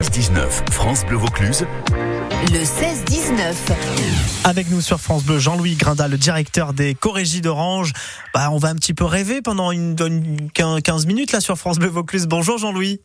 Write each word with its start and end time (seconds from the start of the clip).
19 0.00 0.62
France 0.70 1.04
Bleu 1.04 1.16
Vaucluse. 1.16 1.66
Le 2.52 2.58
16-19. 2.60 3.54
Avec 4.44 4.70
nous 4.70 4.80
sur 4.80 5.00
France 5.00 5.24
Bleu, 5.24 5.40
Jean-Louis 5.40 5.74
Grinda, 5.74 6.06
le 6.06 6.16
directeur 6.16 6.72
des 6.72 6.94
Corégies 6.94 7.40
d'Orange. 7.40 7.92
Bah, 8.32 8.50
on 8.52 8.58
va 8.58 8.68
un 8.68 8.76
petit 8.76 8.94
peu 8.94 9.04
rêver 9.04 9.42
pendant 9.42 9.72
une, 9.72 9.96
une 9.98 10.50
15 10.52 11.06
minutes 11.06 11.32
là 11.32 11.40
sur 11.40 11.58
France 11.58 11.80
Bleu 11.80 11.88
Vaucluse. 11.88 12.28
Bonjour 12.28 12.58
Jean-Louis. 12.58 13.00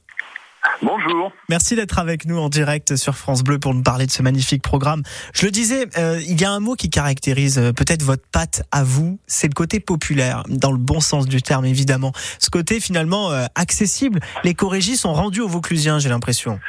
Bonjour. 0.84 1.32
Merci 1.50 1.76
d'être 1.76 1.98
avec 1.98 2.26
nous 2.26 2.38
en 2.38 2.50
direct 2.50 2.96
sur 2.96 3.16
France 3.16 3.44
Bleu 3.44 3.57
pour 3.57 3.73
nous 3.73 3.84
parler 3.84 4.05
de 4.05 4.12
ce 4.12 4.21
magnifique 4.21 4.62
programme. 4.62 5.02
Je 5.34 5.46
le 5.46 5.52
disais, 5.52 5.88
euh, 5.98 6.21
il 6.28 6.39
y 6.39 6.46
a 6.46 6.52
un 6.52 6.60
mot 6.60 6.75
qui 6.75 6.89
caractérise 6.89 7.57
euh, 7.57 7.73
peut-être 7.73 8.04
votre 8.04 8.23
patte 8.32 8.64
à 8.71 8.84
vous, 8.84 9.20
c'est 9.28 9.48
le 9.48 9.54
côté 9.54 9.80
populaire, 9.80 10.44
dans 10.48 10.71
le 10.71 10.78
bon 10.78 11.00
sens 11.00 11.28
du 11.28 11.41
terme 11.41 11.66
évidemment. 11.66 12.12
Ce 12.39 12.50
côté 12.50 12.80
finalement 12.80 13.32
euh, 13.32 13.46
accessible. 13.55 14.20
Les 14.44 14.54
chorégies 14.54 14.98
sont 14.98 15.14
rendues 15.14 15.41
aux 15.41 15.48
Vauclusiens, 15.48 16.00
j'ai 16.00 16.10
l'impression. 16.10 16.60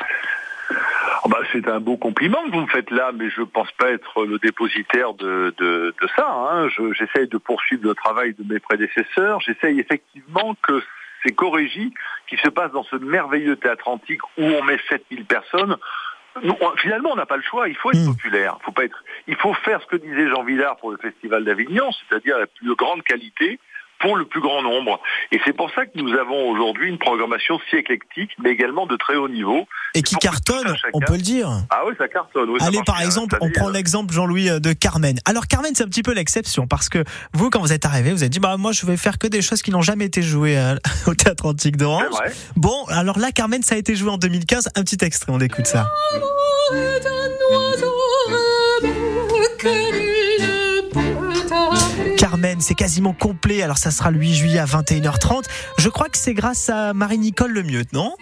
C'est 1.54 1.68
un 1.68 1.78
beau 1.78 1.96
compliment 1.96 2.42
que 2.46 2.50
vous 2.50 2.62
me 2.62 2.66
faites 2.66 2.90
là, 2.90 3.12
mais 3.14 3.30
je 3.30 3.42
ne 3.42 3.46
pense 3.46 3.70
pas 3.72 3.90
être 3.90 4.24
le 4.24 4.38
dépositaire 4.40 5.14
de, 5.14 5.54
de, 5.56 5.94
de 6.02 6.08
ça. 6.16 6.28
Hein. 6.28 6.68
J'essaye 6.98 7.28
de 7.28 7.38
poursuivre 7.38 7.86
le 7.86 7.94
travail 7.94 8.34
de 8.34 8.52
mes 8.52 8.58
prédécesseurs. 8.58 9.40
J'essaye 9.40 9.78
effectivement 9.78 10.56
que 10.66 10.82
ces 11.24 11.32
chorégies 11.32 11.94
qui 12.28 12.36
se 12.38 12.48
passent 12.48 12.72
dans 12.72 12.82
ce 12.82 12.96
merveilleux 12.96 13.54
théâtre 13.54 13.86
antique 13.86 14.22
où 14.36 14.42
on 14.42 14.64
met 14.64 14.78
7000 14.88 15.24
personnes, 15.26 15.76
finalement, 16.78 17.10
on 17.12 17.16
n'a 17.16 17.26
pas 17.26 17.36
le 17.36 17.42
choix. 17.42 17.68
Il 17.68 17.76
faut 17.76 17.92
être 17.92 18.00
mmh. 18.00 18.14
populaire. 18.14 18.58
Faut 18.62 18.72
pas 18.72 18.84
être. 18.84 19.04
Il 19.28 19.36
faut 19.36 19.54
faire 19.54 19.80
ce 19.80 19.86
que 19.86 19.96
disait 19.96 20.28
Jean 20.28 20.42
Villard 20.42 20.76
pour 20.78 20.90
le 20.90 20.96
Festival 20.96 21.44
d'Avignon, 21.44 21.88
c'est-à-dire 21.92 22.36
la 22.36 22.48
plus 22.48 22.74
grande 22.74 23.04
qualité 23.04 23.60
pour 24.04 24.16
le 24.16 24.26
plus 24.26 24.42
grand 24.42 24.62
nombre. 24.62 25.00
Et 25.32 25.40
c'est 25.44 25.54
pour 25.54 25.70
ça 25.74 25.86
que 25.86 25.92
nous 25.94 26.12
avons 26.12 26.50
aujourd'hui 26.50 26.90
une 26.90 26.98
programmation 26.98 27.58
si 27.70 27.76
éclectique, 27.76 28.30
mais 28.38 28.50
également 28.50 28.86
de 28.86 28.96
très 28.96 29.16
haut 29.16 29.28
niveau. 29.28 29.66
Et 29.94 30.02
qui 30.02 30.14
cartonne, 30.16 30.74
on 30.92 31.00
peut 31.00 31.14
le 31.14 31.22
dire. 31.22 31.48
Ah 31.70 31.82
oui, 31.86 31.94
ça 31.96 32.06
cartonne. 32.08 32.50
Allez, 32.60 32.82
par 32.84 33.00
exemple, 33.00 33.38
on 33.40 33.50
prend 33.50 33.70
l'exemple, 33.70 34.12
Jean-Louis, 34.12 34.50
euh, 34.50 34.60
de 34.60 34.72
Carmen. 34.74 35.18
Alors, 35.24 35.46
Carmen, 35.46 35.72
c'est 35.74 35.84
un 35.84 35.88
petit 35.88 36.02
peu 36.02 36.12
l'exception, 36.12 36.66
parce 36.66 36.88
que 36.88 37.02
vous, 37.32 37.48
quand 37.48 37.60
vous 37.60 37.72
êtes 37.72 37.86
arrivé, 37.86 38.12
vous 38.12 38.22
avez 38.22 38.28
dit, 38.28 38.40
bah, 38.40 38.56
moi, 38.58 38.72
je 38.72 38.84
vais 38.84 38.98
faire 38.98 39.18
que 39.18 39.26
des 39.26 39.40
choses 39.40 39.62
qui 39.62 39.70
n'ont 39.70 39.82
jamais 39.82 40.04
été 40.04 40.20
jouées 40.20 40.58
euh, 40.58 40.76
au 41.06 41.14
Théâtre 41.14 41.46
Antique 41.46 41.76
d'Orange. 41.78 42.14
Bon, 42.56 42.84
alors 42.88 43.18
là, 43.18 43.32
Carmen, 43.32 43.62
ça 43.62 43.74
a 43.74 43.78
été 43.78 43.94
joué 43.94 44.10
en 44.10 44.18
2015. 44.18 44.70
Un 44.74 44.82
petit 44.82 45.02
extrait, 45.02 45.32
on 45.32 45.40
écoute 45.40 45.66
ça. 45.66 45.86
C'est 52.58 52.74
quasiment 52.74 53.12
complet. 53.12 53.62
Alors 53.62 53.78
ça 53.78 53.90
sera 53.90 54.10
le 54.10 54.18
8 54.18 54.34
juillet 54.34 54.58
à 54.58 54.66
21h30. 54.66 55.44
Je 55.78 55.88
crois 55.88 56.08
que 56.08 56.18
c'est 56.18 56.34
grâce 56.34 56.68
à 56.68 56.92
Marie-Nicole 56.92 57.52
Lemieux, 57.52 57.84
non? 57.92 58.14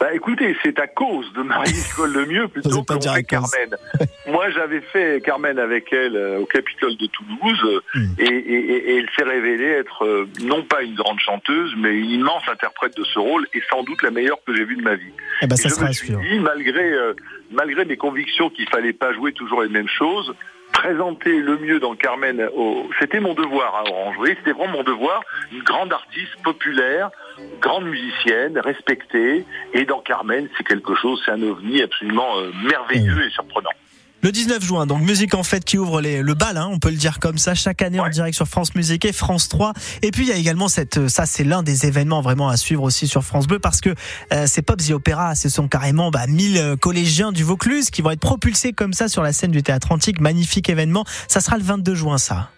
Bah 0.00 0.12
écoutez, 0.12 0.56
c'est 0.62 0.78
à 0.80 0.86
cause 0.86 1.32
de 1.34 1.42
Marie-Nicole 1.42 2.12
Lemieux 2.14 2.48
plutôt 2.48 2.82
que 2.82 3.20
Carmen. 3.22 3.76
Moi 4.26 4.50
j'avais 4.50 4.80
fait 4.80 5.22
Carmen 5.24 5.58
avec 5.58 5.92
elle 5.92 6.16
euh, 6.16 6.40
au 6.40 6.46
Capitole 6.46 6.96
de 6.96 7.06
Toulouse 7.06 7.82
hmm. 7.94 8.14
et, 8.18 8.96
elle 8.98 9.08
s'est 9.16 9.22
révélée 9.22 9.70
être 9.70 10.04
euh, 10.04 10.28
non 10.42 10.62
pas 10.62 10.82
une 10.82 10.94
grande 10.94 11.20
chanteuse 11.20 11.74
mais 11.78 11.96
une 11.96 12.10
immense 12.10 12.42
interprète 12.50 12.96
de 12.96 13.04
ce 13.04 13.18
rôle 13.18 13.46
et 13.54 13.62
sans 13.70 13.82
doute 13.84 14.02
la 14.02 14.10
meilleure 14.10 14.38
que 14.44 14.54
j'ai 14.54 14.64
vue 14.64 14.76
de 14.76 14.82
ma 14.82 14.96
vie. 14.96 15.12
Eh 15.42 15.46
ben, 15.46 15.56
ça 15.56 15.68
je 15.68 15.84
me 15.84 15.92
suis 15.92 16.08
dit, 16.08 16.38
malgré, 16.40 16.92
euh, 16.92 17.14
malgré 17.52 17.84
mes 17.84 17.96
convictions 17.96 18.50
qu'il 18.50 18.68
fallait 18.68 18.92
pas 18.92 19.12
jouer 19.12 19.32
toujours 19.32 19.62
les 19.62 19.68
mêmes 19.68 19.88
choses, 19.88 20.34
présenter 20.74 21.40
le 21.40 21.56
mieux 21.56 21.80
dans 21.80 21.94
Carmen, 21.94 22.46
c'était 23.00 23.20
mon 23.20 23.32
devoir 23.32 23.74
à 23.74 23.88
Orange. 23.88 24.16
Vous 24.18 24.26
c'était 24.26 24.52
vraiment 24.52 24.78
mon 24.78 24.82
devoir. 24.82 25.22
Une 25.52 25.62
grande 25.62 25.92
artiste 25.92 26.36
populaire, 26.42 27.10
grande 27.60 27.86
musicienne, 27.86 28.58
respectée. 28.58 29.44
Et 29.72 29.84
dans 29.86 30.00
Carmen, 30.00 30.48
c'est 30.56 30.66
quelque 30.66 30.94
chose, 30.94 31.22
c'est 31.24 31.30
un 31.30 31.42
ovni 31.42 31.80
absolument 31.80 32.38
euh, 32.38 32.50
merveilleux 32.68 33.24
et 33.24 33.30
surprenant. 33.30 33.70
Le 34.24 34.32
19 34.32 34.64
juin, 34.64 34.86
donc 34.86 35.02
musique 35.02 35.34
en 35.34 35.42
fête 35.42 35.66
qui 35.66 35.76
ouvre 35.76 36.00
les, 36.00 36.22
le 36.22 36.32
bal, 36.32 36.56
hein, 36.56 36.70
on 36.72 36.78
peut 36.78 36.88
le 36.88 36.96
dire 36.96 37.20
comme 37.20 37.36
ça, 37.36 37.54
chaque 37.54 37.82
année 37.82 38.00
en 38.00 38.08
direct 38.08 38.34
sur 38.34 38.46
France 38.46 38.74
Musique 38.74 39.04
et 39.04 39.12
France 39.12 39.50
3. 39.50 39.74
Et 40.00 40.12
puis 40.12 40.22
il 40.22 40.28
y 40.30 40.32
a 40.32 40.36
également 40.36 40.68
cette, 40.68 40.96
euh, 40.96 41.08
ça 41.08 41.26
c'est 41.26 41.44
l'un 41.44 41.62
des 41.62 41.84
événements 41.84 42.22
vraiment 42.22 42.48
à 42.48 42.56
suivre 42.56 42.84
aussi 42.84 43.06
sur 43.06 43.22
France 43.22 43.46
Bleu 43.46 43.58
parce 43.58 43.82
que 43.82 43.90
euh, 44.32 44.44
c'est 44.46 44.62
Pop 44.62 44.78
the 44.78 44.92
Opera, 44.92 45.34
ce 45.34 45.50
sont 45.50 45.68
carrément 45.68 46.10
bah, 46.10 46.26
1000 46.26 46.56
euh, 46.56 46.74
collégiens 46.74 47.32
du 47.32 47.44
Vaucluse 47.44 47.90
qui 47.90 48.00
vont 48.00 48.12
être 48.12 48.20
propulsés 48.20 48.72
comme 48.72 48.94
ça 48.94 49.08
sur 49.08 49.22
la 49.22 49.34
scène 49.34 49.50
du 49.50 49.62
théâtre 49.62 49.92
antique, 49.92 50.18
magnifique 50.22 50.70
événement. 50.70 51.04
Ça 51.28 51.40
sera 51.40 51.58
le 51.58 51.62
22 51.62 51.94
juin 51.94 52.16
ça. 52.16 52.48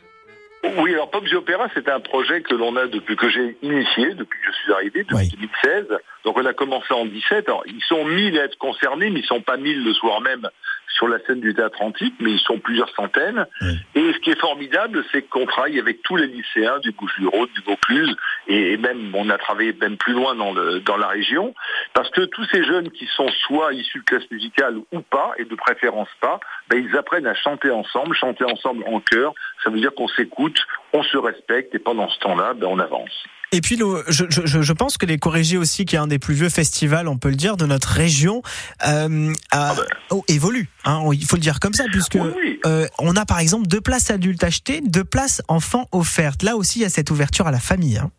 Oui, 0.78 0.94
alors 0.94 1.10
Pop 1.10 1.24
the 1.28 1.34
Opera, 1.34 1.66
c'est 1.74 1.88
un 1.88 1.98
projet 1.98 2.42
que 2.42 2.54
l'on 2.54 2.76
a 2.76 2.86
depuis 2.86 3.16
que 3.16 3.28
j'ai 3.28 3.56
initié, 3.62 4.14
depuis 4.14 4.38
que 4.38 4.52
je 4.52 4.56
suis 4.62 4.72
arrivé, 4.72 5.02
depuis 5.02 5.30
2016. 5.64 5.86
Donc 6.24 6.38
on 6.38 6.46
a 6.46 6.52
commencé 6.52 6.94
en 6.94 7.06
17. 7.06 7.48
Alors, 7.48 7.64
ils 7.66 7.82
sont 7.88 8.04
1000 8.04 8.38
à 8.38 8.44
être 8.44 8.58
concernés, 8.58 9.10
mais 9.10 9.18
ils 9.18 9.26
sont 9.26 9.40
pas 9.40 9.56
1000 9.56 9.82
le 9.82 9.94
soir 9.94 10.20
même 10.20 10.48
sur 10.94 11.08
la 11.08 11.18
scène 11.26 11.40
du 11.40 11.54
théâtre 11.54 11.82
antique, 11.82 12.14
mais 12.20 12.32
ils 12.32 12.40
sont 12.40 12.58
plusieurs 12.58 12.88
centaines. 12.94 13.46
Et 13.94 14.12
ce 14.12 14.18
qui 14.18 14.30
est 14.30 14.40
formidable, 14.40 15.04
c'est 15.12 15.22
qu'on 15.22 15.46
travaille 15.46 15.78
avec 15.78 16.02
tous 16.02 16.16
les 16.16 16.26
lycéens 16.26 16.78
du 16.78 16.92
Bouches-du-Rhône, 16.92 17.48
du 17.54 17.60
Vaucluse, 17.62 18.16
et 18.46 18.76
même 18.76 19.14
on 19.14 19.28
a 19.30 19.38
travaillé 19.38 19.72
même 19.74 19.96
plus 19.96 20.12
loin 20.12 20.34
dans, 20.34 20.52
le, 20.52 20.80
dans 20.80 20.96
la 20.96 21.08
région, 21.08 21.54
parce 21.92 22.10
que 22.10 22.22
tous 22.22 22.44
ces 22.52 22.64
jeunes 22.64 22.90
qui 22.90 23.06
sont 23.06 23.28
soit 23.46 23.72
issus 23.74 23.98
de 23.98 24.04
classe 24.04 24.30
musicale 24.30 24.76
ou 24.92 25.00
pas, 25.00 25.32
et 25.38 25.44
de 25.44 25.54
préférence 25.54 26.08
pas, 26.20 26.40
ben, 26.68 26.82
ils 26.82 26.96
apprennent 26.96 27.26
à 27.26 27.34
chanter 27.34 27.70
ensemble, 27.70 28.14
chanter 28.14 28.44
ensemble 28.44 28.84
en 28.86 29.00
chœur. 29.00 29.34
Ça 29.62 29.70
veut 29.70 29.80
dire 29.80 29.94
qu'on 29.94 30.08
s'écoute, 30.08 30.58
on 30.92 31.02
se 31.02 31.16
respecte, 31.16 31.74
et 31.74 31.78
pendant 31.78 32.08
ce 32.08 32.18
temps-là, 32.20 32.54
ben, 32.54 32.66
on 32.66 32.78
avance. 32.78 33.24
Et 33.52 33.60
puis, 33.60 33.78
je, 34.08 34.24
je, 34.28 34.62
je, 34.62 34.72
pense 34.72 34.98
que 34.98 35.06
les 35.06 35.18
Corégies 35.18 35.56
aussi, 35.56 35.84
qui 35.84 35.94
est 35.94 35.98
un 35.98 36.08
des 36.08 36.18
plus 36.18 36.34
vieux 36.34 36.48
festivals, 36.48 37.06
on 37.06 37.16
peut 37.16 37.28
le 37.28 37.36
dire, 37.36 37.56
de 37.56 37.64
notre 37.64 37.88
région, 37.88 38.42
euh, 38.86 39.32
a, 39.52 39.70
ah 39.70 39.74
ben. 39.76 39.84
oh, 40.10 40.24
évolue. 40.28 40.68
Hein, 40.84 41.02
il 41.12 41.24
faut 41.24 41.36
le 41.36 41.42
dire 41.42 41.60
comme 41.60 41.72
ça, 41.72 41.84
puisque 41.90 42.16
euh, 42.16 42.86
on 42.98 43.16
a 43.16 43.24
par 43.24 43.38
exemple 43.38 43.68
deux 43.68 43.80
places 43.80 44.10
adultes 44.10 44.42
achetées, 44.42 44.80
deux 44.80 45.04
places 45.04 45.42
enfants 45.48 45.86
offertes. 45.92 46.42
Là 46.42 46.56
aussi, 46.56 46.80
il 46.80 46.82
y 46.82 46.84
a 46.86 46.88
cette 46.88 47.10
ouverture 47.10 47.46
à 47.46 47.52
la 47.52 47.60
famille. 47.60 47.98
Hein. 47.98 48.10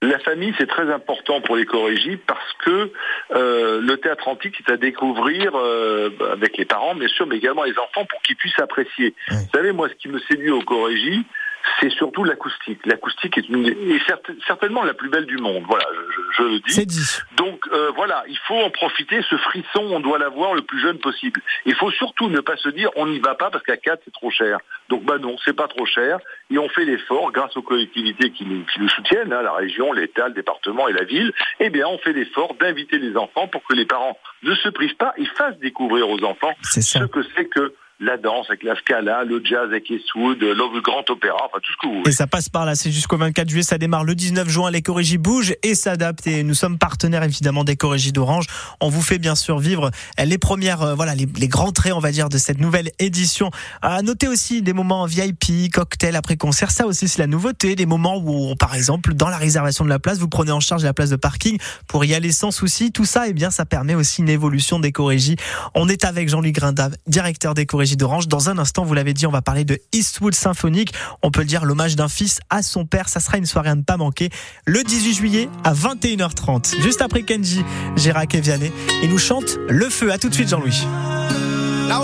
La 0.00 0.20
famille, 0.20 0.54
c'est 0.56 0.68
très 0.68 0.92
important 0.92 1.40
pour 1.40 1.56
les 1.56 1.66
chorégies 1.66 2.18
parce 2.18 2.52
que 2.64 2.92
euh, 3.34 3.80
le 3.80 3.96
théâtre 3.96 4.28
antique, 4.28 4.54
c'est 4.56 4.72
à 4.72 4.76
découvrir 4.76 5.56
euh, 5.56 6.10
avec 6.30 6.56
les 6.56 6.64
parents, 6.64 6.94
bien 6.94 7.08
sûr, 7.08 7.26
mais 7.26 7.36
également 7.36 7.64
les 7.64 7.76
enfants 7.76 8.06
pour 8.08 8.22
qu'ils 8.22 8.36
puissent 8.36 8.60
apprécier. 8.60 9.14
Vous 9.28 9.48
savez, 9.52 9.72
moi, 9.72 9.88
ce 9.88 9.94
qui 9.94 10.06
me 10.06 10.20
séduit 10.20 10.50
aux 10.50 10.62
chorégies, 10.62 11.24
c'est 11.80 11.90
surtout 11.90 12.24
l'acoustique. 12.24 12.80
L'acoustique 12.86 13.38
est, 13.38 13.48
une, 13.48 13.66
est 13.66 14.02
certainement 14.46 14.82
la 14.84 14.94
plus 14.94 15.08
belle 15.08 15.26
du 15.26 15.38
monde. 15.38 15.64
Voilà, 15.68 15.84
je, 16.36 16.42
le 16.42 16.60
dis. 16.60 16.86
dit. 16.86 17.18
Donc 17.36 17.60
euh, 17.72 17.90
voilà, 17.94 18.24
il 18.28 18.38
faut 18.46 18.56
en 18.56 18.70
profiter. 18.70 19.20
Ce 19.28 19.36
frisson, 19.36 19.82
on 19.90 20.00
doit 20.00 20.18
l'avoir 20.18 20.54
le 20.54 20.62
plus 20.62 20.80
jeune 20.80 20.98
possible. 20.98 21.40
Il 21.66 21.74
faut 21.74 21.90
surtout 21.90 22.28
ne 22.28 22.40
pas 22.40 22.56
se 22.56 22.68
dire 22.68 22.90
on 22.96 23.06
n'y 23.06 23.18
va 23.18 23.34
pas 23.34 23.50
parce 23.50 23.64
qu'à 23.64 23.76
4 23.76 24.02
c'est 24.04 24.12
trop 24.12 24.30
cher. 24.30 24.58
Donc 24.88 25.04
bah 25.04 25.18
non, 25.18 25.36
c'est 25.44 25.56
pas 25.56 25.68
trop 25.68 25.86
cher. 25.86 26.18
Et 26.50 26.58
on 26.58 26.68
fait 26.68 26.84
l'effort 26.84 27.30
grâce 27.32 27.56
aux 27.56 27.62
collectivités 27.62 28.30
qui 28.30 28.44
nous, 28.44 28.64
qui 28.64 28.80
nous 28.80 28.88
soutiennent, 28.88 29.32
hein, 29.32 29.42
la 29.42 29.52
région, 29.52 29.92
l'État, 29.92 30.28
le 30.28 30.34
département 30.34 30.88
et 30.88 30.92
la 30.92 31.04
ville. 31.04 31.32
Eh 31.60 31.70
bien, 31.70 31.86
on 31.86 31.98
fait 31.98 32.12
l'effort 32.12 32.54
d'inviter 32.54 32.98
les 32.98 33.16
enfants 33.16 33.48
pour 33.48 33.62
que 33.64 33.74
les 33.74 33.84
parents 33.84 34.18
ne 34.42 34.54
se 34.54 34.68
privent 34.68 34.96
pas 34.96 35.12
et 35.16 35.26
fassent 35.26 35.58
découvrir 35.58 36.08
aux 36.08 36.22
enfants 36.24 36.54
ce 36.62 37.04
que 37.06 37.20
c'est 37.34 37.46
que 37.46 37.67
la 38.00 38.16
danse 38.16 38.46
avec 38.48 38.62
la 38.62 38.76
scala, 38.76 39.24
le 39.24 39.42
jazz 39.44 39.64
avec 39.64 39.90
Eastwood, 39.90 40.38
le 40.40 40.80
grand 40.80 41.08
opéra, 41.10 41.38
enfin 41.46 41.58
tout 41.62 41.72
ce 41.72 41.76
que 41.80 41.86
vous 41.86 41.98
voulez. 41.98 42.10
Et 42.10 42.12
ça 42.12 42.26
passe 42.26 42.48
par 42.48 42.64
là, 42.64 42.74
c'est 42.76 42.92
jusqu'au 42.92 43.16
24 43.16 43.48
juillet, 43.48 43.62
ça 43.64 43.78
démarre 43.78 44.04
le 44.04 44.14
19 44.14 44.48
juin, 44.48 44.70
les 44.70 44.82
Corégies 44.82 45.18
bougent 45.18 45.54
et 45.62 45.74
s'adaptent 45.74 46.26
et 46.26 46.44
nous 46.44 46.54
sommes 46.54 46.78
partenaires 46.78 47.24
évidemment 47.24 47.64
des 47.64 47.76
d'Orange. 48.12 48.46
On 48.80 48.88
vous 48.88 49.02
fait 49.02 49.18
bien 49.18 49.34
sûr 49.34 49.58
vivre 49.58 49.90
les 50.24 50.38
premières, 50.38 50.82
euh, 50.82 50.94
voilà, 50.94 51.14
les, 51.14 51.26
grands 51.48 51.72
traits 51.72 51.92
on 51.92 51.98
va 51.98 52.12
dire 52.12 52.28
de 52.28 52.38
cette 52.38 52.60
nouvelle 52.60 52.90
édition. 52.98 53.50
À 53.82 54.02
noter 54.02 54.28
aussi 54.28 54.62
des 54.62 54.72
moments 54.72 55.06
VIP, 55.06 55.72
cocktail 55.72 56.14
après 56.14 56.36
concert, 56.36 56.70
ça 56.70 56.86
aussi 56.86 57.08
c'est 57.08 57.18
la 57.18 57.26
nouveauté, 57.26 57.74
des 57.74 57.86
moments 57.86 58.22
où 58.24 58.54
par 58.54 58.74
exemple 58.74 59.14
dans 59.14 59.28
la 59.28 59.38
réservation 59.38 59.84
de 59.84 59.90
la 59.90 59.98
place, 59.98 60.18
vous 60.18 60.28
prenez 60.28 60.52
en 60.52 60.60
charge 60.60 60.84
la 60.84 60.92
place 60.92 61.10
de 61.10 61.16
parking 61.16 61.58
pour 61.88 62.04
y 62.04 62.14
aller 62.14 62.30
sans 62.30 62.50
souci. 62.52 62.92
Tout 62.92 63.04
ça, 63.04 63.26
et 63.26 63.30
eh 63.30 63.32
bien 63.32 63.50
ça 63.50 63.64
permet 63.64 63.94
aussi 63.94 64.20
une 64.22 64.28
évolution 64.28 64.78
des. 64.78 64.92
On 65.74 65.88
est 65.88 66.04
avec 66.04 66.28
Jean-Louis 66.28 66.52
Grindav, 66.52 66.96
directeur 67.06 67.54
des 67.54 67.66
d'Orange. 67.96 68.28
Dans 68.28 68.50
un 68.50 68.58
instant, 68.58 68.84
vous 68.84 68.94
l'avez 68.94 69.14
dit, 69.14 69.26
on 69.26 69.30
va 69.30 69.42
parler 69.42 69.64
de 69.64 69.78
Eastwood 69.92 70.34
Symphonique. 70.34 70.92
On 71.22 71.30
peut 71.30 71.40
le 71.40 71.46
dire, 71.46 71.64
l'hommage 71.64 71.96
d'un 71.96 72.08
fils 72.08 72.40
à 72.50 72.62
son 72.62 72.84
père. 72.84 73.08
Ça 73.08 73.20
sera 73.20 73.38
une 73.38 73.46
soirée 73.46 73.70
à 73.70 73.74
ne 73.74 73.82
pas 73.82 73.96
manquer 73.96 74.30
le 74.66 74.82
18 74.82 75.14
juillet 75.14 75.48
à 75.64 75.72
21h30. 75.72 76.80
Juste 76.82 77.02
après 77.02 77.22
Kenji, 77.22 77.64
Gérard 77.96 78.24
et 78.32 78.40
Vianney. 78.40 78.72
Et 79.02 79.08
nous 79.08 79.18
chante 79.18 79.58
Le 79.68 79.88
Feu. 79.88 80.12
À 80.12 80.18
tout 80.18 80.28
de 80.28 80.34
suite, 80.34 80.48
Jean-Louis. 80.48 80.86
La 81.88 82.00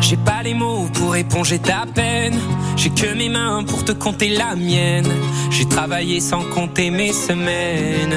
J'ai 0.00 0.16
pas 0.16 0.42
les 0.42 0.54
mots 0.54 0.88
pour 0.94 1.16
éponger 1.16 1.58
ta 1.58 1.84
peine. 1.94 2.38
J'ai 2.76 2.90
que 2.90 3.14
mes 3.14 3.28
mains 3.28 3.64
pour 3.64 3.84
te 3.84 3.92
compter 3.92 4.30
la 4.30 4.56
mienne. 4.56 5.08
J'ai 5.50 5.68
travaillé 5.68 6.20
sans 6.20 6.42
compter 6.44 6.90
mes 6.90 7.12
semaines. 7.12 8.16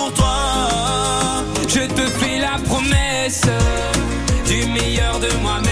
du 4.45 4.65
meilleur 4.67 5.17
de 5.21 5.31
moi-même 5.41 5.70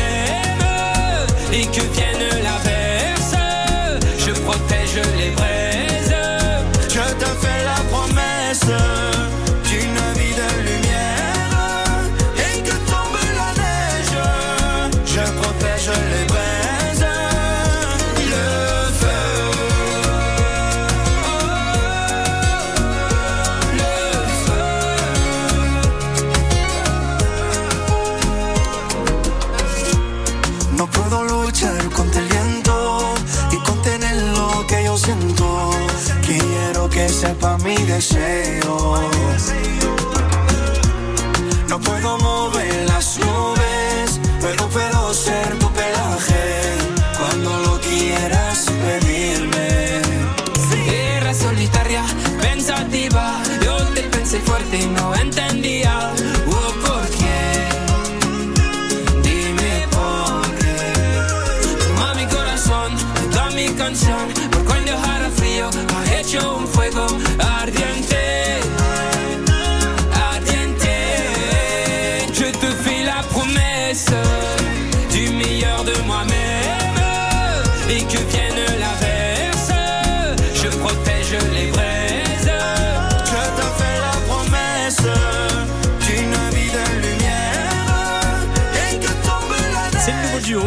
canción. 63.79 64.58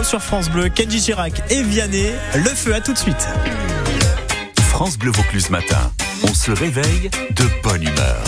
Sur 0.03 0.21
France 0.23 0.49
Bleu, 0.51 0.69
Kenji 0.69 1.01
Girac 1.01 1.43
et 1.51 1.63
Vianney. 1.63 2.11
Le 2.35 2.51
feu 2.51 2.75
à 2.75 2.81
tout 2.81 2.93
de 2.93 2.99
suite. 2.99 3.29
France 4.71 4.99
Bleu 4.99 5.11
Vaucluse 5.13 5.51
matin. 5.51 5.93
On 6.25 6.35
se 6.35 6.51
réveille 6.51 7.11
de 7.31 7.45
bonne 7.63 7.83
humeur. 7.83 8.23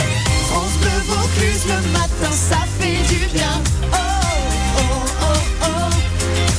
France 0.48 0.72
Bleu 0.80 0.90
Vaucluse 1.06 1.64
le 1.66 1.92
matin, 1.92 2.30
ça 2.32 2.58
fait 2.78 3.14
du 3.14 3.26
bien. 3.32 3.60
Oh, 3.92 3.96
oh, 3.96 4.80
oh, 5.22 5.26
oh, 5.62 5.66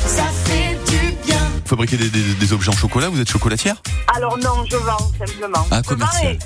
ça 0.06 0.26
fait 0.46 0.78
du 0.90 1.14
bien. 1.26 1.38
Fabriquer 1.66 1.98
des, 1.98 2.10
des- 2.10 2.34
des 2.36 2.54
objets 2.54 2.70
en 2.72 2.76
chocolat, 2.78 3.10
vous 3.10 3.20
êtes 3.20 3.30
chocolatière? 3.30 3.76
Alors 4.16 4.38
non, 4.38 4.66
je 4.70 4.76
vends 4.78 5.12
simplement. 5.20 5.66
Ah, 5.72 5.78
Je 5.84 5.90
vends 5.90 5.96
commercial. 5.96 6.38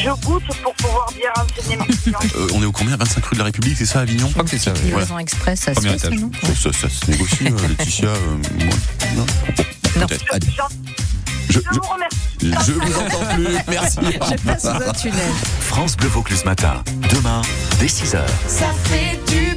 Je 0.00 0.10
goûte 0.26 0.42
pour 0.62 0.74
pouvoir 0.74 1.06
bien 1.16 1.30
renseigner 1.36 1.76
ma. 1.76 1.84
Euh, 2.36 2.46
On 2.54 2.62
est 2.62 2.66
au 2.66 2.72
combien? 2.72 2.96
25 2.96 3.24
rue 3.26 3.34
de 3.34 3.38
la 3.38 3.44
République, 3.46 3.76
c'est 3.78 3.86
ça, 3.86 4.00
Avignon? 4.00 4.26
Je 4.28 4.32
crois 4.32 4.44
que 4.44 4.50
c'est 4.50 4.58
ça. 4.58 4.72
Livraison 4.84 5.18
express, 5.18 5.60
ça 5.60 5.74
se 5.74 5.80
fait, 5.80 5.98
ça, 5.98 6.10
non? 6.10 6.30
Ça, 6.42 6.54
ça, 6.54 6.72
ça 6.72 6.88
se 6.88 7.10
négocie, 7.10 7.46
euh, 7.46 7.68
Laetitia. 7.68 8.08
euh, 8.08 8.64
moi, 8.64 8.74
non? 9.16 9.26
Non. 10.00 10.06
J'en- 10.56 10.68
Je, 11.50 11.58
Je 11.58 11.78
vous 11.78 11.86
remercie. 11.92 12.16
je, 12.40 12.46
je 12.66 12.72
vous 12.72 12.98
entends 12.98 13.34
plus. 13.34 13.46
Merci. 13.68 13.98
Je 14.02 14.36
passe 14.46 14.62
sous 14.62 14.68
un 14.68 14.92
tunnel. 14.92 15.32
France 15.60 15.96
Bleu 15.96 16.08
Vaucluse 16.08 16.44
matin. 16.44 16.82
Demain, 17.12 17.42
dès 17.78 17.86
6h. 17.86 18.18
Ça 18.48 18.66
fait 18.84 19.20
du. 19.30 19.51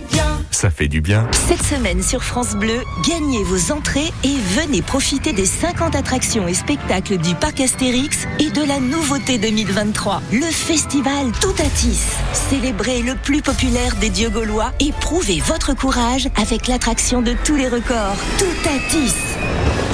Ça 0.55 0.69
fait 0.69 0.87
du 0.87 1.01
bien. 1.01 1.27
Cette 1.49 1.61
semaine 1.61 2.01
sur 2.01 2.23
France 2.23 2.55
Bleu, 2.55 2.79
gagnez 3.05 3.43
vos 3.43 3.73
entrées 3.73 4.09
et 4.23 4.37
venez 4.57 4.81
profiter 4.81 5.33
des 5.33 5.45
50 5.45 5.97
attractions 5.97 6.47
et 6.47 6.53
spectacles 6.53 7.17
du 7.17 7.35
parc 7.35 7.59
Astérix 7.59 8.25
et 8.39 8.49
de 8.51 8.63
la 8.63 8.79
nouveauté 8.79 9.37
2023, 9.37 10.21
le 10.31 10.45
festival 10.45 11.33
Toutatis. 11.41 11.99
Célébrez 12.31 13.01
le 13.01 13.15
plus 13.15 13.41
populaire 13.41 13.97
des 13.97 14.09
dieux 14.09 14.29
gaulois 14.29 14.71
et 14.79 14.93
prouvez 15.01 15.41
votre 15.41 15.73
courage 15.73 16.29
avec 16.37 16.67
l'attraction 16.69 17.21
de 17.21 17.35
tous 17.43 17.57
les 17.57 17.67
records, 17.67 18.15
Toutatis. 18.37 19.13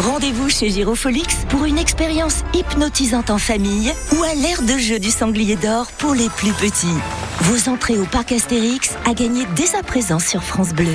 Rendez-vous 0.03 0.49
chez 0.49 0.69
Girofolix 0.69 1.37
pour 1.49 1.65
une 1.65 1.79
expérience 1.79 2.43
hypnotisante 2.53 3.31
en 3.31 3.39
famille 3.39 3.91
ou 4.15 4.21
à 4.21 4.35
l'ère 4.35 4.61
de 4.61 4.77
jeu 4.77 4.99
du 4.99 5.09
sanglier 5.09 5.55
d'or 5.55 5.87
pour 5.93 6.13
les 6.13 6.29
plus 6.29 6.53
petits. 6.53 6.99
Vos 7.45 7.69
entrées 7.69 7.97
au 7.97 8.05
parc 8.05 8.33
Astérix 8.33 8.91
à 9.03 9.15
gagner 9.15 9.47
dès 9.55 9.75
à 9.75 9.81
présent 9.81 10.19
sur 10.19 10.43
France 10.43 10.73
Bleu. 10.73 10.93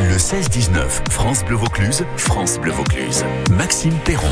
Le 0.00 0.16
16-19, 0.16 1.08
France 1.08 1.44
Bleu 1.44 1.54
Vaucluse, 1.54 2.04
France 2.16 2.58
Bleu 2.58 2.72
Vaucluse. 2.72 3.24
Maxime 3.52 3.94
Perron. 4.04 4.26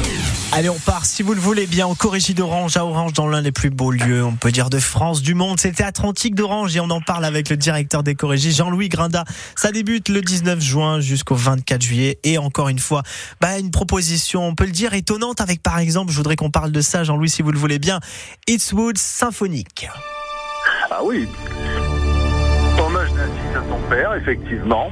Allez, 0.50 0.68
on 0.68 0.78
part, 0.80 1.06
si 1.06 1.22
vous 1.22 1.34
le 1.34 1.40
voulez 1.40 1.68
bien, 1.68 1.86
au 1.86 1.94
Corrégie 1.94 2.34
d'Orange, 2.34 2.76
à 2.76 2.84
Orange, 2.84 3.12
dans 3.12 3.28
l'un 3.28 3.42
des 3.42 3.52
plus 3.52 3.70
beaux 3.70 3.92
lieux, 3.92 4.24
on 4.24 4.34
peut 4.34 4.50
dire, 4.50 4.70
de 4.70 4.80
France, 4.80 5.22
du 5.22 5.34
monde. 5.34 5.60
C'est 5.60 5.70
Théâtre 5.70 6.04
Antique 6.04 6.34
d'Orange 6.34 6.74
et 6.74 6.80
on 6.80 6.90
en 6.90 7.00
parle 7.00 7.24
avec 7.24 7.48
le 7.48 7.56
directeur 7.56 8.02
des 8.02 8.16
Corrégies, 8.16 8.52
Jean-Louis 8.52 8.88
Grinda. 8.88 9.24
Ça 9.54 9.70
débute 9.70 10.08
le 10.08 10.20
19 10.20 10.60
juin 10.60 10.98
jusqu'au 10.98 11.36
24 11.36 11.80
juillet. 11.80 12.18
Et 12.24 12.38
encore 12.38 12.70
une 12.70 12.80
fois, 12.80 13.04
bah, 13.40 13.60
une 13.60 13.70
proposition, 13.70 14.44
on 14.44 14.56
peut 14.56 14.66
le 14.66 14.72
dire, 14.72 14.94
étonnante 14.94 15.40
avec, 15.40 15.62
par 15.62 15.78
exemple, 15.78 16.10
je 16.10 16.16
voudrais 16.16 16.34
qu'on 16.34 16.50
parle 16.50 16.72
de 16.72 16.80
ça, 16.80 17.04
Jean-Louis, 17.04 17.30
si 17.30 17.42
vous 17.42 17.52
le 17.52 17.58
voulez 17.58 17.78
bien, 17.78 18.00
Eastwood 18.48 18.98
Symphonique. 18.98 19.86
Ah 20.90 21.00
oui. 21.05 21.29
Hommage 22.79 23.12
d'un 23.12 23.27
fils 23.27 23.56
à 23.56 23.62
son 23.69 23.79
père, 23.89 24.15
effectivement. 24.15 24.91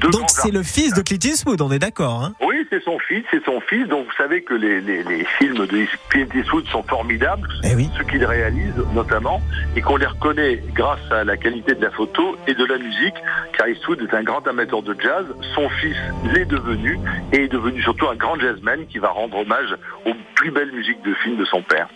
Deux 0.00 0.10
Donc 0.10 0.28
c'est 0.28 0.50
le 0.50 0.62
fils 0.62 0.92
de 0.92 1.00
Clint 1.00 1.16
Eastwood, 1.24 1.62
on 1.62 1.72
est 1.72 1.78
d'accord, 1.78 2.22
hein 2.22 2.34
Oui, 2.46 2.66
c'est 2.68 2.82
son 2.84 2.98
fils, 2.98 3.24
c'est 3.30 3.42
son 3.46 3.62
fils. 3.62 3.88
Donc 3.88 4.04
vous 4.04 4.12
savez 4.18 4.42
que 4.42 4.52
les, 4.52 4.82
les, 4.82 5.02
les 5.02 5.24
films 5.38 5.54
de 5.66 5.86
Clint 6.10 6.26
Eastwood 6.34 6.66
sont 6.68 6.82
formidables, 6.82 7.48
Eh 7.64 7.74
oui. 7.74 7.88
ceux 7.96 8.04
qu'il 8.04 8.22
réalise 8.22 8.74
notamment, 8.94 9.40
et 9.74 9.80
qu'on 9.80 9.96
les 9.96 10.04
reconnaît 10.04 10.62
grâce 10.74 11.00
à 11.10 11.24
la 11.24 11.38
qualité 11.38 11.74
de 11.74 11.82
la 11.82 11.90
photo 11.90 12.36
et 12.46 12.52
de 12.52 12.64
la 12.66 12.76
musique, 12.76 13.14
car 13.56 13.68
Eastwood 13.68 14.02
est 14.02 14.14
un 14.14 14.22
grand 14.22 14.46
amateur 14.46 14.82
de 14.82 14.94
jazz. 15.00 15.24
Son 15.54 15.70
fils 15.80 15.96
l'est 16.34 16.44
devenu, 16.44 16.98
et 17.32 17.44
est 17.44 17.48
devenu 17.48 17.80
surtout 17.82 18.06
un 18.08 18.16
grand 18.16 18.38
jazzman 18.38 18.86
qui 18.88 18.98
va 18.98 19.08
rendre 19.08 19.38
hommage 19.38 19.74
aux 20.04 20.12
plus 20.34 20.50
belles 20.50 20.72
musiques 20.72 21.02
de 21.06 21.14
films 21.24 21.38
de 21.38 21.46
son 21.46 21.62
père. 21.62 21.88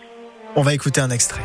On 0.55 0.63
va 0.63 0.73
écouter 0.73 1.01
un 1.01 1.11
extrait. 1.11 1.43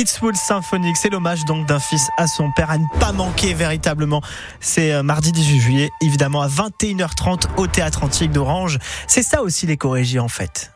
Eastwood 0.00 0.34
Symphonique, 0.34 0.96
c'est 0.96 1.10
l'hommage 1.10 1.44
donc 1.44 1.66
d'un 1.66 1.78
fils 1.78 2.08
à 2.16 2.26
son 2.26 2.50
père 2.52 2.70
à 2.70 2.78
ne 2.78 2.86
pas 2.98 3.12
manquer 3.12 3.52
véritablement. 3.52 4.22
C'est 4.58 4.94
euh, 4.94 5.02
mardi 5.02 5.30
18 5.30 5.60
juillet, 5.60 5.90
évidemment 6.00 6.40
à 6.40 6.48
21h30 6.48 7.48
au 7.58 7.66
Théâtre 7.66 8.02
Antique 8.02 8.30
d'Orange. 8.30 8.78
C'est 9.06 9.22
ça 9.22 9.42
aussi 9.42 9.66
les 9.66 9.76
corrégies 9.76 10.18
en 10.18 10.28
fait. 10.28 10.72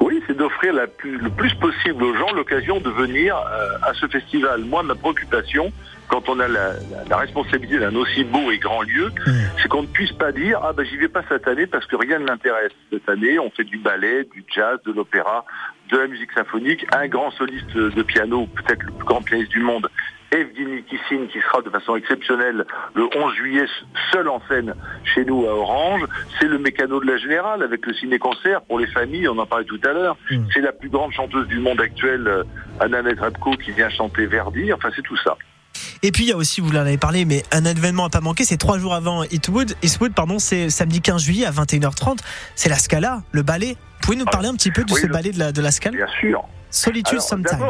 Oui, 0.00 0.24
c'est 0.26 0.36
d'offrir 0.36 0.72
le 0.74 1.30
plus 1.30 1.54
possible 1.54 2.02
aux 2.02 2.16
gens 2.16 2.32
l'occasion 2.32 2.80
de 2.80 2.90
venir 2.90 3.36
euh, 3.36 3.78
à 3.88 3.94
ce 3.94 4.08
festival. 4.08 4.64
Moi, 4.64 4.82
ma 4.82 4.96
préoccupation, 4.96 5.72
quand 6.10 6.28
on 6.28 6.38
a 6.40 6.48
la, 6.48 6.72
la- 6.72 7.04
la 7.08 7.16
responsabilité 7.16 7.78
d'un 7.78 7.94
aussi 7.94 8.24
beau 8.24 8.50
et 8.50 8.58
grand 8.58 8.82
lieu, 8.82 9.10
c'est 9.62 9.68
qu'on 9.68 9.82
ne 9.82 9.86
puisse 9.86 10.12
pas 10.12 10.32
dire 10.32 10.60
ah 10.62 10.72
ben 10.72 10.84
j'y 10.84 10.96
vais 10.96 11.08
pas 11.08 11.22
cette 11.28 11.46
année 11.48 11.66
parce 11.66 11.86
que 11.86 11.96
rien 11.96 12.18
ne 12.18 12.24
m'intéresse. 12.24 12.72
Cette 12.92 13.08
année, 13.08 13.38
on 13.38 13.50
fait 13.50 13.64
du 13.64 13.78
ballet, 13.78 14.24
du 14.32 14.44
jazz, 14.54 14.78
de 14.84 14.92
l'opéra, 14.92 15.44
de 15.90 15.96
la 15.98 16.06
musique 16.06 16.32
symphonique, 16.32 16.84
un 16.94 17.06
grand 17.08 17.30
soliste 17.32 17.76
de 17.76 18.02
piano, 18.02 18.46
peut-être 18.46 18.82
le 18.84 18.92
plus 18.92 19.04
grand 19.04 19.22
pianiste 19.22 19.50
du 19.50 19.60
monde, 19.60 19.88
Evgeny 20.32 20.84
Kissine 20.84 21.26
qui 21.26 21.40
sera 21.40 21.60
de 21.60 21.70
façon 21.70 21.96
exceptionnelle 21.96 22.64
le 22.94 23.08
11 23.16 23.34
juillet 23.34 23.64
seul 24.12 24.28
en 24.28 24.40
scène 24.48 24.74
chez 25.02 25.24
nous 25.24 25.44
à 25.46 25.54
Orange. 25.56 26.02
C'est 26.38 26.46
le 26.46 26.58
mécano 26.58 27.00
de 27.00 27.06
la 27.10 27.16
Générale 27.16 27.64
avec 27.64 27.84
le 27.84 27.92
ciné-concert 27.94 28.62
pour 28.62 28.78
les 28.78 28.86
familles, 28.86 29.26
on 29.28 29.38
en 29.38 29.46
parlait 29.46 29.64
tout 29.64 29.80
à 29.84 29.92
l'heure. 29.92 30.16
Mm. 30.30 30.44
C'est 30.54 30.60
la 30.60 30.70
plus 30.70 30.88
grande 30.88 31.12
chanteuse 31.12 31.48
du 31.48 31.58
monde 31.58 31.80
actuel, 31.80 32.28
euh, 32.28 32.44
Anna 32.78 33.02
Netrebko, 33.02 33.56
qui 33.56 33.72
vient 33.72 33.90
chanter 33.90 34.26
Verdi. 34.26 34.72
Enfin, 34.72 34.90
c'est 34.94 35.02
tout 35.02 35.16
ça. 35.16 35.36
Et 36.02 36.12
puis 36.12 36.24
il 36.24 36.28
y 36.28 36.32
a 36.32 36.36
aussi, 36.36 36.60
vous 36.62 36.70
l'en 36.72 36.80
avez 36.80 36.96
parlé, 36.96 37.24
mais 37.26 37.42
un 37.52 37.64
événement 37.64 38.06
à 38.06 38.10
pas 38.10 38.20
manquer, 38.20 38.44
c'est 38.44 38.56
trois 38.56 38.78
jours 38.78 38.94
avant 38.94 39.22
Eastwood. 39.24 39.74
Eastwood, 39.82 40.14
pardon, 40.14 40.38
c'est 40.38 40.70
samedi 40.70 41.00
15 41.02 41.22
juillet 41.22 41.44
à 41.46 41.50
21h30. 41.50 42.18
C'est 42.54 42.70
la 42.70 42.76
Scala, 42.76 43.22
le 43.32 43.42
ballet. 43.42 43.76
Pouvez 44.02 44.16
nous 44.16 44.24
parler 44.24 44.48
un 44.48 44.54
petit 44.54 44.70
peu 44.70 44.82
de 44.84 44.92
Oui, 44.92 45.00
ce 45.00 45.06
le- 45.06 45.12
ballet 45.12 45.30
de 45.30 45.38
la, 45.38 45.52
de 45.52 45.60
la 45.60 45.70
Scala 45.70 45.96
Bien 45.96 46.06
sûr. 46.18 46.42
Solitude 46.70 47.18
Alors, 47.18 47.22
Sometimes. 47.24 47.68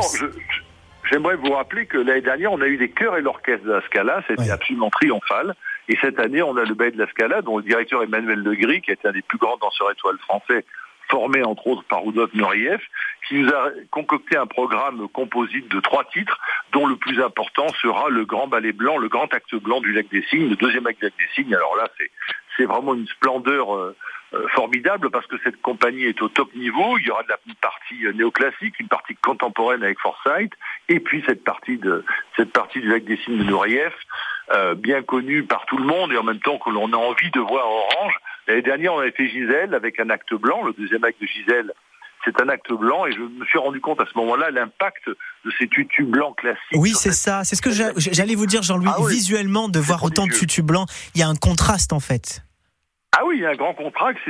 J'aimerais 1.10 1.34
vous 1.36 1.50
rappeler 1.52 1.86
que 1.86 1.98
l'année 1.98 2.20
dernière, 2.20 2.52
on 2.52 2.60
a 2.60 2.66
eu 2.66 2.76
les 2.76 2.90
chœurs 2.90 3.16
et 3.16 3.20
l'orchestre 3.22 3.64
de 3.66 3.72
la 3.72 3.80
Scala. 3.86 4.22
C'était 4.28 4.50
absolument 4.50 4.90
triomphal. 4.90 5.56
Et 5.88 5.98
cette 6.00 6.20
année, 6.20 6.40
on 6.40 6.56
a 6.56 6.62
le 6.64 6.74
ballet 6.74 6.92
de 6.92 6.98
la 6.98 7.08
Scala, 7.08 7.42
dont 7.42 7.56
le 7.56 7.64
directeur 7.64 8.04
Emmanuel 8.04 8.38
Legris, 8.44 8.80
qui 8.82 8.92
est 8.92 9.04
un 9.04 9.10
des 9.10 9.22
plus 9.22 9.38
grands 9.38 9.56
danseurs 9.56 9.90
étoiles 9.90 10.18
français, 10.18 10.64
formé 11.10 11.42
entre 11.42 11.66
autres 11.66 11.84
par 11.84 12.02
Rudolf 12.02 12.32
Nureyev, 12.34 12.80
qui 13.28 13.34
nous 13.34 13.48
a 13.48 13.70
concocté 13.90 14.36
un 14.36 14.46
programme 14.46 15.08
composite 15.08 15.68
de 15.68 15.80
trois 15.80 16.04
titres, 16.04 16.38
dont 16.72 16.86
le 16.86 16.96
plus 16.96 17.20
important 17.20 17.68
sera 17.80 18.08
le 18.08 18.24
grand 18.24 18.46
ballet 18.46 18.72
blanc, 18.72 18.96
le 18.98 19.08
grand 19.08 19.32
acte 19.34 19.54
blanc 19.56 19.80
du 19.80 19.92
lac 19.92 20.08
des 20.08 20.22
Cygnes, 20.22 20.48
le 20.48 20.56
deuxième 20.56 20.86
acte 20.86 21.00
du 21.00 21.06
lac 21.06 21.14
des 21.18 21.28
Cygnes. 21.34 21.54
Alors 21.54 21.76
là, 21.76 21.88
c'est 22.56 22.64
vraiment 22.64 22.94
une 22.94 23.06
splendeur 23.08 23.74
euh, 23.74 23.96
euh, 24.32 24.46
formidable 24.54 25.10
parce 25.10 25.26
que 25.26 25.34
cette 25.42 25.60
compagnie 25.60 26.04
est 26.04 26.22
au 26.22 26.28
top 26.28 26.54
niveau. 26.54 26.96
Il 26.98 27.06
y 27.06 27.10
aura 27.10 27.24
de 27.24 27.28
la 27.30 27.38
partie 27.60 28.06
euh, 28.06 28.12
néoclassique, 28.12 28.78
une 28.78 28.86
partie 28.86 29.16
contemporaine 29.16 29.82
avec 29.82 29.98
Forsyth, 29.98 30.52
et 30.88 31.00
puis 31.00 31.24
cette 31.26 31.42
partie 31.42 31.78
de 31.78 32.04
cette 32.36 32.52
partie 32.52 32.80
du 32.80 32.88
lac 32.88 33.04
des 33.04 33.16
Cygnes 33.16 33.38
de 33.38 33.42
Nureyev, 33.42 33.92
euh, 34.52 34.76
bien 34.76 35.02
connue 35.02 35.42
par 35.42 35.66
tout 35.66 35.78
le 35.78 35.84
monde 35.84 36.12
et 36.12 36.16
en 36.16 36.22
même 36.22 36.38
temps 36.38 36.58
que 36.58 36.70
l'on 36.70 36.92
a 36.92 36.96
envie 36.96 37.32
de 37.32 37.40
voir 37.40 37.66
Orange. 37.66 38.14
L'année 38.48 38.62
dernière, 38.62 38.94
on 38.94 38.98
avait 39.00 39.12
fait 39.12 39.28
Gisèle 39.28 39.74
avec 39.74 40.00
un 40.00 40.10
acte 40.10 40.34
blanc, 40.34 40.64
le 40.64 40.72
deuxième 40.72 41.04
acte 41.04 41.20
de 41.20 41.26
Gisèle. 41.26 41.72
C'est 42.24 42.38
un 42.42 42.48
acte 42.50 42.70
blanc 42.72 43.06
et 43.06 43.12
je 43.12 43.20
me 43.20 43.44
suis 43.46 43.58
rendu 43.58 43.80
compte 43.80 44.00
à 44.00 44.04
ce 44.04 44.18
moment-là 44.18 44.50
l'impact 44.50 45.08
de 45.08 45.50
ces 45.58 45.66
tutus 45.68 46.06
blancs 46.06 46.36
classiques. 46.36 46.60
Oui, 46.74 46.92
c'est 46.94 47.12
ça. 47.12 47.44
C'est 47.44 47.56
ce 47.56 47.62
que 47.62 47.70
j'a- 47.70 47.92
j'allais 47.96 48.34
vous 48.34 48.44
dire, 48.46 48.62
Jean-Louis. 48.62 48.88
Ah 48.92 49.00
oui. 49.00 49.14
Visuellement, 49.14 49.68
de 49.70 49.78
voir 49.78 50.02
autant 50.04 50.26
de 50.26 50.32
tutus 50.32 50.62
blancs, 50.64 50.86
il 51.14 51.20
y 51.20 51.24
a 51.24 51.28
un 51.28 51.34
contraste 51.34 51.92
en 51.94 52.00
fait. 52.00 52.42
Ah 53.16 53.24
oui, 53.24 53.36
il 53.38 53.42
y 53.42 53.46
a 53.46 53.50
un 53.50 53.54
grand 53.56 53.72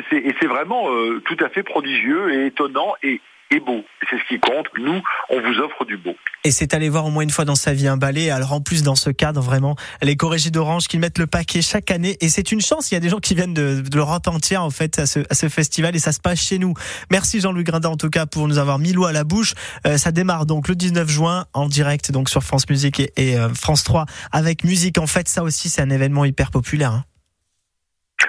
c'est- 0.08 0.16
et 0.18 0.34
c'est 0.40 0.46
vraiment 0.46 0.90
euh, 0.92 1.20
tout 1.26 1.36
à 1.44 1.48
fait 1.48 1.62
prodigieux 1.64 2.32
et 2.32 2.46
étonnant 2.46 2.94
et, 3.02 3.20
et 3.50 3.60
beau. 3.60 3.84
C'est 4.08 4.16
ce 4.18 4.24
qui 4.28 4.40
compte. 4.40 4.66
Nous, 4.78 5.02
on 5.30 5.40
vous 5.40 5.58
offre 5.60 5.84
du 5.84 5.96
beau. 5.96 6.14
Et 6.44 6.50
c'est 6.50 6.72
aller 6.72 6.88
voir 6.88 7.04
au 7.06 7.10
moins 7.10 7.22
une 7.22 7.30
fois 7.30 7.44
dans 7.44 7.54
sa 7.54 7.72
vie 7.74 7.86
un 7.88 7.96
ballet. 7.96 8.30
Alors 8.30 8.52
en 8.52 8.60
plus 8.60 8.82
dans 8.82 8.94
ce 8.94 9.10
cadre 9.10 9.40
vraiment, 9.40 9.76
les 10.02 10.16
Corégies 10.16 10.50
d'Orange 10.50 10.88
qui 10.88 10.98
mettent 10.98 11.18
le 11.18 11.26
paquet 11.26 11.60
chaque 11.62 11.90
année. 11.90 12.16
Et 12.20 12.28
c'est 12.28 12.52
une 12.52 12.60
chance. 12.60 12.90
Il 12.90 12.94
y 12.94 12.96
a 12.96 13.00
des 13.00 13.08
gens 13.08 13.18
qui 13.18 13.34
viennent 13.34 13.52
de, 13.54 13.80
de 13.80 13.96
l'Europe 13.96 14.26
entière 14.28 14.62
en 14.62 14.70
fait 14.70 14.98
à 14.98 15.06
ce, 15.06 15.20
à 15.30 15.34
ce 15.34 15.48
festival 15.48 15.94
et 15.94 15.98
ça 15.98 16.12
se 16.12 16.20
passe 16.20 16.40
chez 16.40 16.58
nous. 16.58 16.74
Merci 17.10 17.40
Jean-Louis 17.40 17.64
Grindin 17.64 17.90
en 17.90 17.96
tout 17.96 18.10
cas 18.10 18.26
pour 18.26 18.48
nous 18.48 18.58
avoir 18.58 18.78
mis 18.78 18.92
l'eau 18.92 19.04
à 19.04 19.12
la 19.12 19.24
bouche. 19.24 19.54
Euh, 19.86 19.96
ça 19.98 20.12
démarre 20.12 20.46
donc 20.46 20.68
le 20.68 20.74
19 20.74 21.08
juin 21.08 21.44
en 21.52 21.68
direct 21.68 22.10
donc 22.12 22.28
sur 22.30 22.42
France 22.42 22.68
Musique 22.70 23.00
et, 23.00 23.12
et, 23.16 23.36
euh, 23.36 23.48
France 23.50 23.84
3 23.84 24.06
avec 24.32 24.64
musique. 24.64 24.98
En 24.98 25.06
fait 25.06 25.28
ça 25.28 25.42
aussi 25.42 25.68
c'est 25.68 25.82
un 25.82 25.90
événement 25.90 26.24
hyper 26.24 26.50
populaire. 26.50 26.92
hein. 26.92 27.04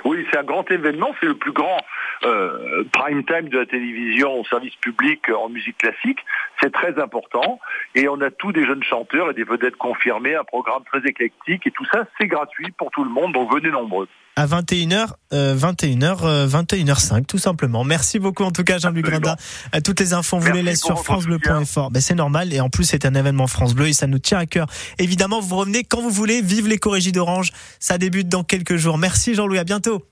Oui, 0.05 0.25
c'est 0.31 0.39
un 0.39 0.43
grand 0.43 0.69
événement. 0.71 1.09
C'est 1.19 1.27
le 1.27 1.37
plus 1.37 1.51
grand 1.51 1.77
euh, 2.23 2.83
prime 2.91 3.23
time 3.25 3.49
de 3.49 3.59
la 3.59 3.65
télévision 3.65 4.39
au 4.39 4.45
service 4.45 4.75
public 4.75 5.21
en 5.29 5.49
musique 5.49 5.77
classique. 5.77 6.19
C'est 6.61 6.71
très 6.71 6.99
important. 6.99 7.59
Et 7.95 8.07
on 8.07 8.21
a 8.21 8.29
tous 8.31 8.51
des 8.51 8.65
jeunes 8.65 8.83
chanteurs 8.83 9.31
et 9.31 9.33
des 9.33 9.43
vedettes 9.43 9.75
confirmées, 9.77 10.35
un 10.35 10.43
programme 10.43 10.83
très 10.85 10.99
éclectique. 11.07 11.65
Et 11.65 11.71
tout 11.71 11.85
ça, 11.91 12.05
c'est 12.19 12.27
gratuit 12.27 12.71
pour 12.77 12.91
tout 12.91 13.03
le 13.03 13.09
monde. 13.09 13.33
Donc 13.33 13.53
venez 13.53 13.69
nombreux. 13.69 14.07
À 14.37 14.45
21h, 14.45 15.07
euh, 15.33 15.55
21h, 15.55 16.19
euh, 16.23 16.47
21h05, 16.47 17.25
tout 17.25 17.37
simplement. 17.37 17.83
Merci 17.83 18.17
beaucoup 18.17 18.43
en 18.43 18.51
tout 18.51 18.63
cas 18.63 18.77
Jean-Luc 18.77 19.05
Grindin. 19.05 19.35
Euh, 19.75 19.81
Toutes 19.83 19.99
les 19.99 20.13
infos, 20.13 20.37
on 20.37 20.39
vous 20.39 20.45
Merci 20.45 20.59
les 20.59 20.69
laisse 20.69 20.81
sur 20.81 21.03
francebleu.fr. 21.03 21.91
Ben, 21.91 21.99
c'est 21.99 22.15
normal 22.15 22.53
et 22.53 22.61
en 22.61 22.69
plus 22.69 22.85
c'est 22.85 23.05
un 23.05 23.13
événement 23.13 23.47
France 23.47 23.75
Bleu 23.75 23.87
et 23.87 23.93
ça 23.93 24.07
nous 24.07 24.19
tient 24.19 24.37
à 24.37 24.45
cœur. 24.45 24.67
Évidemment, 24.99 25.41
vous 25.41 25.57
revenez 25.57 25.83
quand 25.83 26.01
vous 26.01 26.11
voulez. 26.11 26.41
Vive 26.41 26.67
les 26.67 26.77
Corégies 26.77 27.11
d'Orange. 27.11 27.51
Ça 27.79 27.97
débute 27.97 28.29
dans 28.29 28.43
quelques 28.43 28.77
jours. 28.77 28.97
Merci 28.97 29.33
Jean-Louis, 29.33 29.59
à 29.59 29.65
bientôt. 29.65 30.05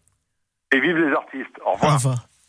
Et 0.71 0.79
vive 0.79 0.97
les 0.97 1.13
artistes. 1.15 1.57
Au 1.65 1.73
revoir. 1.73 1.91
Au 1.91 1.95
revoir. 1.95 2.28